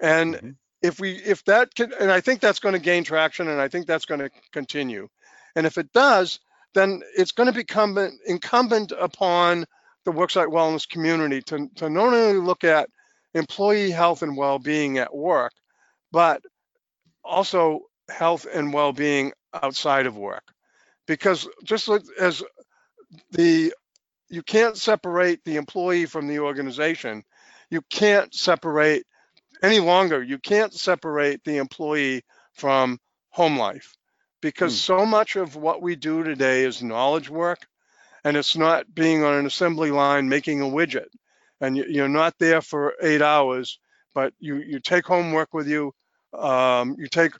And 0.00 0.34
mm-hmm. 0.34 0.50
if 0.82 0.98
we 0.98 1.12
if 1.12 1.44
that 1.44 1.74
can 1.74 1.92
and 1.92 2.10
I 2.10 2.20
think 2.20 2.40
that's 2.40 2.58
going 2.58 2.74
to 2.74 2.80
gain 2.80 3.04
traction 3.04 3.48
and 3.48 3.60
I 3.60 3.68
think 3.68 3.86
that's 3.86 4.06
going 4.06 4.20
to 4.20 4.30
continue. 4.52 5.08
And 5.56 5.66
if 5.66 5.78
it 5.78 5.92
does, 5.92 6.40
then 6.74 7.02
it's 7.16 7.32
going 7.32 7.46
to 7.46 7.52
become 7.52 7.96
incumbent 8.26 8.92
upon 8.98 9.64
the 10.04 10.12
worksite 10.12 10.48
wellness 10.48 10.88
community 10.88 11.40
to, 11.42 11.68
to 11.76 11.88
not 11.88 12.12
only 12.12 12.38
look 12.38 12.64
at 12.64 12.90
employee 13.32 13.90
health 13.90 14.22
and 14.22 14.36
well-being 14.36 14.98
at 14.98 15.14
work, 15.14 15.52
but 16.12 16.42
also 17.24 17.80
health 18.10 18.46
and 18.52 18.72
well-being 18.72 19.32
outside 19.54 20.06
of 20.06 20.16
work. 20.16 20.44
Because 21.06 21.48
just 21.64 21.88
as 22.18 22.42
the 23.30 23.72
you 24.28 24.42
can't 24.42 24.76
separate 24.76 25.44
the 25.44 25.56
employee 25.56 26.06
from 26.06 26.26
the 26.26 26.40
organization. 26.40 27.22
You 27.70 27.82
can't 27.90 28.34
separate 28.34 29.04
any 29.62 29.80
longer 29.80 30.22
you 30.22 30.38
can't 30.38 30.74
separate 30.74 31.42
the 31.44 31.56
employee 31.56 32.22
from 32.52 32.98
home 33.30 33.56
life 33.56 33.94
because 34.44 34.72
hmm. 34.72 34.98
so 34.98 35.06
much 35.06 35.36
of 35.36 35.56
what 35.56 35.82
we 35.82 35.96
do 35.96 36.22
today 36.22 36.64
is 36.64 36.82
knowledge 36.82 37.28
work 37.28 37.66
and 38.24 38.36
it's 38.36 38.56
not 38.56 38.94
being 38.94 39.24
on 39.24 39.34
an 39.34 39.46
assembly 39.46 39.90
line 39.90 40.28
making 40.28 40.60
a 40.60 40.64
widget 40.64 41.08
and 41.60 41.76
you're 41.76 42.08
not 42.08 42.34
there 42.38 42.60
for 42.60 42.94
eight 43.02 43.22
hours 43.22 43.78
but 44.14 44.32
you 44.38 44.56
you 44.56 44.78
take 44.78 45.06
homework 45.06 45.52
with 45.54 45.66
you 45.68 45.92
um, 46.32 46.96
you 46.98 47.08
take 47.08 47.32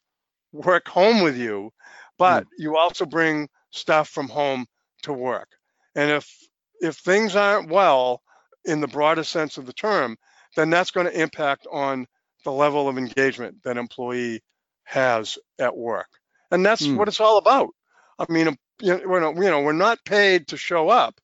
work 0.52 0.88
home 0.88 1.22
with 1.22 1.36
you 1.36 1.70
but 2.18 2.44
mm. 2.44 2.48
you 2.58 2.76
also 2.76 3.04
bring 3.04 3.48
stuff 3.74 4.08
from 4.08 4.28
home 4.28 4.66
to 5.02 5.12
work. 5.12 5.48
And 5.94 6.10
if 6.10 6.48
if 6.80 6.96
things 6.96 7.36
aren't 7.36 7.70
well 7.70 8.22
in 8.64 8.80
the 8.80 8.88
broadest 8.88 9.30
sense 9.30 9.58
of 9.58 9.66
the 9.66 9.72
term, 9.72 10.16
then 10.56 10.70
that's 10.70 10.90
going 10.90 11.06
to 11.06 11.20
impact 11.20 11.66
on 11.70 12.06
the 12.44 12.52
level 12.52 12.88
of 12.88 12.98
engagement 12.98 13.62
that 13.64 13.76
employee 13.76 14.42
has 14.84 15.38
at 15.58 15.76
work. 15.76 16.08
And 16.50 16.64
that's 16.64 16.86
mm. 16.86 16.96
what 16.96 17.08
it's 17.08 17.20
all 17.20 17.38
about. 17.38 17.70
I 18.18 18.26
mean, 18.28 18.56
you 18.80 18.96
know, 18.96 19.00
we're 19.06 19.20
not, 19.20 19.36
you 19.36 19.50
know, 19.50 19.60
we're 19.60 19.72
not 19.72 20.04
paid 20.04 20.48
to 20.48 20.56
show 20.56 20.88
up 20.88 21.20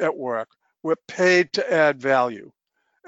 at 0.00 0.16
work. 0.16 0.48
We're 0.82 0.96
paid 1.08 1.52
to 1.54 1.72
add 1.72 2.00
value. 2.00 2.50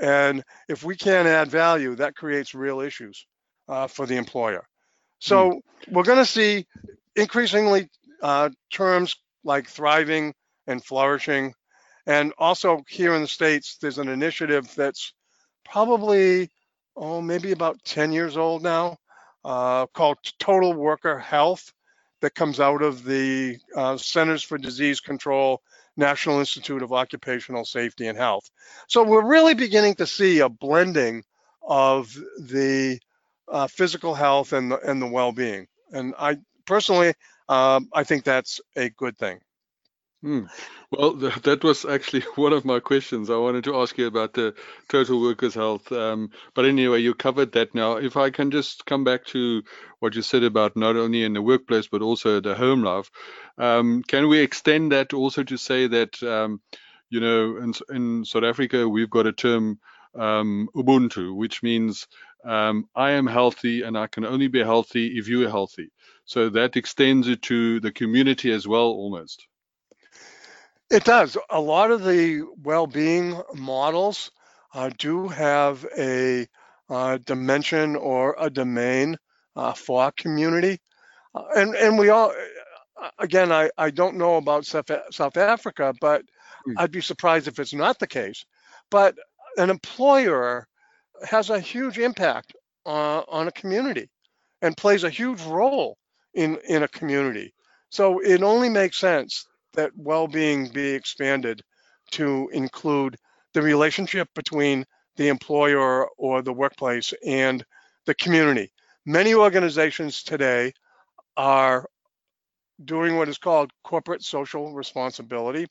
And 0.01 0.45
if 0.69 0.85
we 0.85 0.97
can't 0.97 1.29
add 1.29 1.51
value, 1.51 1.95
that 1.97 2.17
creates 2.17 2.55
real 2.55 2.81
issues 2.81 3.27
uh, 3.69 3.87
for 3.87 4.07
the 4.07 4.17
employer. 4.17 4.67
So 5.19 5.51
mm. 5.51 5.61
we're 5.91 6.03
going 6.03 6.19
to 6.19 6.27
see 6.27 6.67
increasingly 7.15 7.89
uh, 8.23 8.51
terms 8.71 9.17
like 9.45 9.69
thriving 9.69 10.35
and 10.67 10.85
flourishing. 10.85 11.55
And 12.07 12.33
also 12.39 12.83
here 12.89 13.15
in 13.15 13.23
the 13.23 13.29
States, 13.29 13.79
there's 13.81 13.99
an 13.99 14.09
initiative 14.09 14.73
that's 14.75 15.13
probably, 15.65 16.51
oh, 16.97 17.21
maybe 17.21 17.53
about 17.53 17.83
10 17.85 18.13
years 18.13 18.37
old 18.37 18.63
now 18.63 18.99
uh, 19.47 19.87
called 19.87 20.19
Total 20.41 20.75
Worker 20.75 21.19
Health 21.19 21.73
that 22.21 22.35
comes 22.35 22.59
out 22.59 22.83
of 22.83 23.05
the 23.05 23.59
uh, 23.77 23.97
Centers 23.97 24.43
for 24.43 24.59
Disease 24.59 24.99
Control, 25.01 25.63
National 25.97 26.41
Institute 26.41 26.83
of 26.83 26.93
Occupational 26.93 27.65
Safety 27.65 28.09
and 28.09 28.19
Health. 28.19 28.51
So 28.89 29.05
we're 29.05 29.25
really 29.25 29.55
beginning 29.55 29.95
to 29.97 30.07
see 30.07 30.41
a 30.41 30.49
blending 30.49 31.23
of 31.63 32.13
the 32.41 32.99
uh, 33.51 33.69
physical 33.69 34.15
health 34.15 34.53
and 34.53 34.73
the, 34.73 34.81
and 34.81 35.01
the 35.01 35.07
well-being. 35.07 35.69
And 35.93 36.15
I 36.19 36.39
personally, 36.65 37.15
um, 37.49 37.89
I 37.93 38.03
think 38.03 38.25
that's 38.25 38.61
a 38.75 38.91
good 38.91 39.17
thing. 39.17 39.39
Hmm. 40.23 40.45
Well, 40.91 41.19
th- 41.19 41.43
that 41.43 41.63
was 41.65 41.85
actually 41.85 42.21
one 42.37 42.53
of 42.53 42.65
my 42.65 42.81
questions. 42.81 43.31
I 43.31 43.37
wanted 43.37 43.65
to 43.65 43.77
ask 43.77 43.97
you 43.97 44.07
about 44.07 44.33
the 44.35 44.55
total 44.89 45.21
workers' 45.21 45.55
health. 45.55 45.91
Um, 45.93 46.31
but 46.55 46.65
anyway, 46.65 47.01
you 47.01 47.15
covered 47.15 47.53
that 47.53 47.75
now. 47.75 47.97
If 47.97 48.17
I 48.17 48.31
can 48.31 48.51
just 48.51 48.87
come 48.87 49.05
back 49.05 49.25
to 49.27 49.63
what 50.01 50.15
you 50.15 50.23
said 50.23 50.43
about 50.43 50.77
not 50.77 50.97
only 50.97 51.23
in 51.23 51.33
the 51.33 51.43
workplace, 51.43 51.87
but 51.87 52.03
also 52.03 52.41
the 52.41 52.55
home 52.55 52.83
life, 52.83 53.11
um, 53.59 54.03
can 54.03 54.29
we 54.29 54.41
extend 54.41 54.93
that 54.93 55.13
also 55.15 55.45
to 55.45 55.57
say 55.57 55.87
that, 55.87 56.23
um, 56.23 56.61
you 57.09 57.21
know, 57.21 57.57
in, 57.59 57.73
in 57.91 58.25
South 58.25 58.45
Africa, 58.45 58.89
we've 58.89 59.11
got 59.11 59.27
a 59.27 59.33
term 59.33 59.79
um, 60.15 60.69
Ubuntu, 60.75 61.35
which 61.37 61.63
means 61.63 62.07
um, 62.45 62.89
I 62.97 63.13
am 63.13 63.27
healthy 63.27 63.83
and 63.83 63.97
I 63.97 64.09
can 64.09 64.25
only 64.25 64.49
be 64.49 64.61
healthy 64.63 65.19
if 65.19 65.29
you 65.29 65.47
are 65.47 65.51
healthy. 65.51 65.91
So 66.25 66.49
that 66.51 66.77
extends 66.77 67.29
it 67.29 67.43
to 67.43 67.81
the 67.81 67.93
community 67.93 68.51
as 68.53 68.67
well, 68.67 68.87
almost. 68.89 69.47
It 70.91 71.05
does. 71.05 71.37
A 71.51 71.61
lot 71.61 71.91
of 71.91 72.05
the 72.05 72.47
well-being 72.63 73.41
models 73.55 74.31
uh, 74.73 74.91
do 74.99 75.29
have 75.29 75.85
a 75.99 76.47
uh, 76.89 77.19
dimension 77.25 77.97
or 77.97 78.37
a 78.39 78.49
domain 78.49 79.17
uh, 79.57 79.73
for 79.73 80.13
community, 80.13 80.79
uh, 81.35 81.45
and 81.57 81.75
and 81.75 81.99
we 81.99 82.11
all. 82.11 82.33
Again, 83.19 83.53
I, 83.53 83.69
I 83.77 83.91
don't 83.91 84.17
know 84.17 84.37
about 84.37 84.65
South, 84.65 84.91
South 85.11 85.37
Africa, 85.37 85.93
but 86.01 86.23
mm. 86.67 86.75
I'd 86.79 86.91
be 86.91 87.03
surprised 87.03 87.47
if 87.47 87.59
it's 87.59 87.75
not 87.75 87.99
the 87.99 88.07
case. 88.07 88.47
But 88.91 89.17
an 89.59 89.69
employer 89.69 90.67
has 91.29 91.51
a 91.51 91.61
huge 91.61 91.99
impact 91.99 92.55
uh, 92.87 93.23
on 93.29 93.49
a 93.49 93.53
community 93.53 94.09
and 94.63 94.77
plays 94.77 95.05
a 95.05 95.11
huge 95.11 95.43
role 95.43 95.99
in, 96.33 96.59
in 96.69 96.83
a 96.83 96.89
community. 96.89 97.53
So 97.91 98.21
it 98.21 98.43
only 98.43 98.71
makes 98.71 98.97
sense 98.97 99.47
that 99.77 99.93
well-being 99.97 100.69
be 100.69 100.91
expanded 100.91 101.63
to 102.13 102.51
include 102.53 103.17
the 103.55 103.63
relationship 103.63 104.29
between 104.35 104.85
the 105.17 105.29
employer 105.29 106.07
or 106.19 106.43
the 106.43 106.53
workplace 106.53 107.15
and 107.25 107.65
the 108.05 108.15
community. 108.15 108.73
Many 109.05 109.35
organizations 109.35 110.23
today 110.23 110.73
are 111.37 111.89
doing 112.85 113.17
what 113.17 113.29
is 113.29 113.39
called 113.39 113.71
corporate 113.83 114.23
social 114.23 114.75
responsibility. 114.75 115.67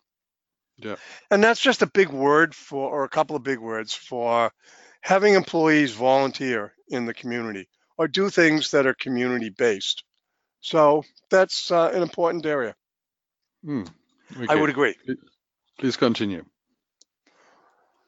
Yeah. 0.78 0.96
And 1.30 1.44
that's 1.44 1.62
just 1.62 1.82
a 1.82 1.88
big 1.88 2.10
word 2.10 2.56
for, 2.56 2.90
or 2.90 3.04
a 3.04 3.10
couple 3.10 3.36
of 3.36 3.44
big 3.44 3.60
words 3.60 3.94
for 3.94 4.52
having 5.02 5.36
employees 5.36 5.94
volunteer 5.94 6.74
in 6.90 7.06
the 7.06 7.14
community 7.14 7.68
or 7.98 8.08
do 8.08 8.30
things 8.30 8.72
that 8.72 8.88
are 8.88 8.96
community 8.96 9.50
based. 9.50 10.04
So 10.62 11.04
that's 11.30 11.72
uh, 11.72 11.92
an 11.94 12.02
important 12.02 12.46
area. 12.46 12.76
Mm, 13.66 13.88
okay. 14.38 14.46
I 14.48 14.56
would 14.56 14.70
agree. 14.70 14.96
Please 15.80 15.98
continue. 15.98 16.46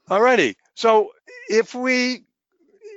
Alrighty. 0.10 0.56
So 0.76 1.12
if 1.50 1.76
we 1.76 2.24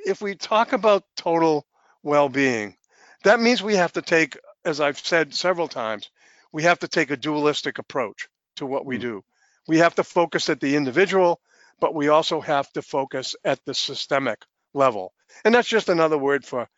if 0.06 0.22
we 0.22 0.34
talk 0.34 0.72
about 0.72 1.04
total 1.16 1.66
well-being, 2.02 2.76
that 3.24 3.40
means 3.40 3.62
we 3.62 3.76
have 3.76 3.92
to 3.92 4.02
take, 4.02 4.38
as 4.64 4.80
I've 4.80 4.98
said 4.98 5.34
several 5.34 5.68
times, 5.68 6.10
we 6.52 6.62
have 6.62 6.78
to 6.80 6.88
take 6.88 7.10
a 7.10 7.16
dualistic 7.16 7.78
approach 7.78 8.28
to 8.56 8.66
what 8.66 8.86
we 8.86 8.96
mm. 8.96 9.02
do. 9.02 9.24
We 9.68 9.78
have 9.78 9.94
to 9.96 10.04
focus 10.04 10.48
at 10.48 10.60
the 10.60 10.76
individual, 10.76 11.40
but 11.80 11.94
we 11.94 12.08
also 12.08 12.40
have 12.40 12.72
to 12.72 12.82
focus 12.82 13.36
at 13.44 13.64
the 13.64 13.74
systemic 13.74 14.44
level. 14.72 15.12
And 15.44 15.54
that's 15.54 15.68
just 15.68 15.88
another 15.88 16.18
word 16.18 16.44
for 16.44 16.68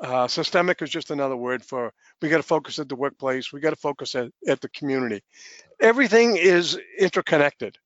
uh, 0.00 0.26
systemic 0.28 0.80
is 0.82 0.90
just 0.90 1.10
another 1.10 1.36
word 1.36 1.64
for 1.64 1.92
we 2.22 2.28
got 2.28 2.38
to 2.38 2.42
focus 2.42 2.78
at 2.78 2.88
the 2.88 2.96
workplace, 2.96 3.52
we 3.52 3.60
got 3.60 3.70
to 3.70 3.76
focus 3.76 4.14
at, 4.14 4.30
at 4.46 4.60
the 4.60 4.68
community. 4.70 5.22
Everything 5.80 6.36
is 6.36 6.78
interconnected. 6.98 7.76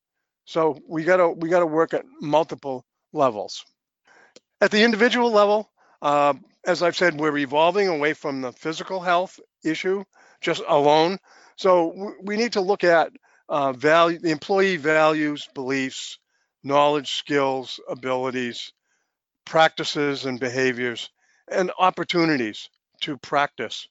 So 0.45 0.79
we 0.89 1.05
got 1.05 1.17
to 1.17 1.31
we 1.31 1.49
got 1.49 1.61
to 1.61 1.67
work 1.67 1.95
at 1.95 2.05
multiple 2.21 2.85
levels. 3.13 3.65
At 4.61 4.71
the 4.71 4.83
individual 4.83 5.31
level, 5.31 5.71
uh, 6.03 6.35
as 6.67 6.83
I've 6.83 6.97
said, 6.97 7.19
we're 7.19 7.37
evolving 7.39 7.89
away 7.89 8.15
from 8.15 8.41
the 8.41 8.53
physical 8.53 9.01
health 9.01 9.41
issue 9.65 10.05
just 10.41 10.63
alone. 10.69 11.19
So 11.57 12.15
we 12.23 12.37
need 12.37 12.53
to 12.53 12.61
look 12.61 12.85
at 12.85 13.11
uh, 13.49 13.73
value, 13.73 14.19
the 14.19 14.31
employee 14.31 14.77
values, 14.77 15.49
beliefs, 15.55 16.19
knowledge, 16.63 17.15
skills, 17.15 17.81
abilities, 17.89 18.73
practices, 19.45 20.25
and 20.25 20.41
behaviors, 20.41 21.11
and 21.51 21.71
opportunities 21.79 22.69
to 23.03 23.17
practice 23.19 23.89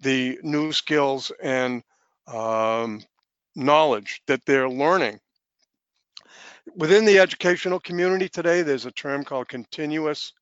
the 0.00 0.38
new 0.42 0.72
skills 0.72 1.32
and 1.42 1.82
um, 2.26 3.02
knowledge 3.56 4.22
that 4.26 4.44
they're 4.46 4.68
learning. 4.68 5.18
Within 6.76 7.04
the 7.04 7.18
educational 7.18 7.80
community 7.80 8.28
today, 8.28 8.62
there's 8.62 8.86
a 8.86 8.90
term 8.90 9.24
called 9.24 9.48
continuous 9.48 10.32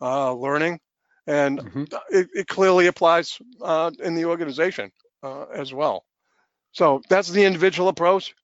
uh, 0.00 0.32
learning, 0.32 0.78
and 1.26 1.60
mm-hmm. 1.60 1.84
it, 2.10 2.28
it, 2.34 2.46
clearly 2.48 2.86
applies 2.86 3.38
uh, 3.62 3.90
in 4.02 4.14
the 4.14 4.26
organization 4.26 4.90
uh, 5.22 5.44
as 5.54 5.72
well. 5.72 6.04
So 6.72 7.02
that's 7.08 7.28
the 7.28 7.44
individual 7.44 7.88
approach. 7.88 8.34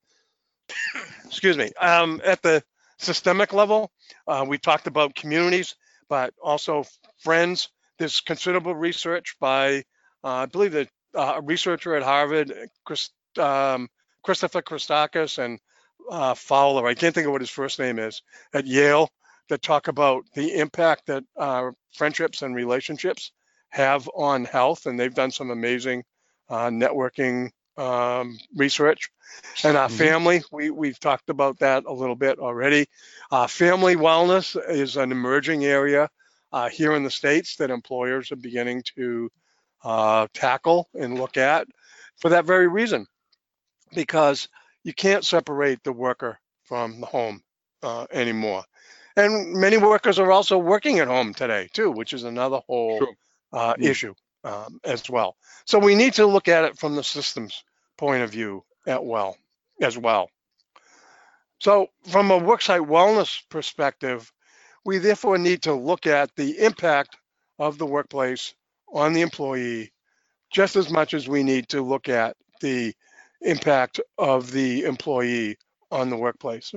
Excuse 1.26 1.56
me. 1.56 1.72
Um, 1.80 2.20
at 2.24 2.42
the 2.42 2.62
systemic 2.98 3.52
level, 3.52 3.90
uh, 4.26 4.44
we 4.46 4.58
talked 4.58 4.86
about 4.86 5.14
communities, 5.14 5.76
but 6.08 6.32
also 6.42 6.84
friends. 7.18 7.68
There's 7.98 8.20
considerable 8.20 8.74
research 8.74 9.36
by, 9.40 9.84
uh, 10.22 10.28
I 10.28 10.46
believe, 10.46 10.72
that 10.72 10.88
uh, 11.14 11.34
a 11.36 11.42
researcher 11.42 11.94
at 11.96 12.02
Harvard, 12.02 12.52
Chris, 12.84 13.10
um, 13.38 13.88
Christopher 14.22 14.62
Christakis 14.62 15.38
and 15.38 15.58
uh, 16.10 16.34
Fowler. 16.34 16.86
I 16.86 16.94
can't 16.94 17.14
think 17.14 17.26
of 17.26 17.32
what 17.32 17.40
his 17.40 17.50
first 17.50 17.78
name 17.78 17.98
is 17.98 18.22
at 18.52 18.66
Yale 18.66 19.08
that 19.48 19.62
talk 19.62 19.88
about 19.88 20.24
the 20.34 20.58
impact 20.58 21.06
that 21.06 21.24
uh, 21.36 21.70
friendships 21.94 22.42
and 22.42 22.54
relationships 22.54 23.32
have 23.70 24.08
on 24.14 24.44
health, 24.44 24.86
and 24.86 24.98
they've 24.98 25.14
done 25.14 25.30
some 25.30 25.50
amazing 25.50 26.04
uh, 26.48 26.66
networking 26.68 27.50
um, 27.76 28.38
research. 28.54 29.10
And 29.64 29.76
our 29.76 29.88
mm-hmm. 29.88 29.96
family, 29.96 30.42
we, 30.52 30.70
we've 30.70 30.98
talked 30.98 31.30
about 31.30 31.58
that 31.58 31.84
a 31.86 31.92
little 31.92 32.16
bit 32.16 32.38
already. 32.38 32.86
Uh, 33.30 33.46
family 33.46 33.96
wellness 33.96 34.56
is 34.68 34.96
an 34.96 35.12
emerging 35.12 35.64
area 35.64 36.08
uh, 36.52 36.68
here 36.68 36.92
in 36.94 37.04
the 37.04 37.10
States 37.10 37.56
that 37.56 37.70
employers 37.70 38.32
are 38.32 38.36
beginning 38.36 38.82
to 38.96 39.30
uh, 39.84 40.26
tackle 40.32 40.88
and 40.94 41.18
look 41.18 41.36
at 41.36 41.66
for 42.16 42.30
that 42.30 42.44
very 42.44 42.68
reason, 42.68 43.06
because 43.94 44.48
you 44.84 44.94
can't 44.94 45.24
separate 45.24 45.82
the 45.82 45.92
worker 45.92 46.38
from 46.64 47.00
the 47.00 47.06
home 47.06 47.42
uh, 47.82 48.06
anymore. 48.10 48.64
And 49.16 49.54
many 49.54 49.76
workers 49.78 50.18
are 50.18 50.30
also 50.30 50.58
working 50.58 50.98
at 50.98 51.08
home 51.08 51.34
today 51.34 51.68
too, 51.72 51.90
which 51.90 52.12
is 52.12 52.24
another 52.24 52.60
whole 52.66 52.98
sure. 52.98 53.14
uh, 53.52 53.74
mm. 53.74 53.84
issue 53.84 54.14
um, 54.44 54.78
as 54.84 55.08
well. 55.08 55.36
So 55.64 55.78
we 55.78 55.94
need 55.94 56.14
to 56.14 56.26
look 56.26 56.48
at 56.48 56.64
it 56.64 56.78
from 56.78 56.96
the 56.96 57.04
systems 57.04 57.64
point 57.96 58.22
of 58.22 58.30
view 58.30 58.64
at 58.86 59.04
well 59.04 59.36
as 59.80 59.96
well. 59.96 60.30
So 61.58 61.88
from 62.08 62.30
a 62.30 62.38
worksite 62.38 62.86
wellness 62.86 63.42
perspective, 63.48 64.30
we 64.86 64.98
therefore 64.98 65.36
need 65.38 65.62
to 65.64 65.74
look 65.74 66.06
at 66.06 66.30
the 66.36 66.58
impact 66.64 67.16
of 67.58 67.78
the 67.78 67.86
workplace 67.86 68.54
on 68.94 69.12
the 69.12 69.22
employee 69.22 69.92
just 70.52 70.76
as 70.76 70.90
much 70.90 71.14
as 71.14 71.28
we 71.28 71.42
need 71.42 71.68
to 71.68 71.82
look 71.82 72.08
at 72.08 72.36
the 72.62 72.94
impact 73.42 74.00
of 74.18 74.52
the 74.52 74.84
employee 74.84 75.56
on 75.90 76.10
the 76.10 76.16
workplace. 76.16 76.72